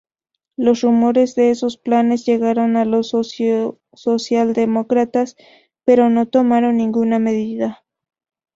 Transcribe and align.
Los 0.57 0.81
rumores 0.81 1.35
de 1.35 1.51
esos 1.51 1.77
planes 1.77 2.25
llegaron 2.25 2.75
a 2.75 2.85
los 2.85 3.13
socialdemócratas, 3.93 5.35
pero 5.85 6.09
no 6.09 6.27
tomaron 6.27 6.77
ninguna 6.77 7.19
medida. 7.19 7.83